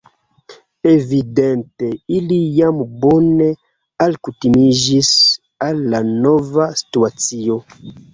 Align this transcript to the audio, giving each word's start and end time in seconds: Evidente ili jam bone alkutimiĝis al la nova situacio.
Evidente 0.91 1.89
ili 2.19 2.39
jam 2.59 2.79
bone 3.03 3.49
alkutimiĝis 4.05 5.11
al 5.67 5.85
la 5.95 6.01
nova 6.23 6.67
situacio. 6.81 7.59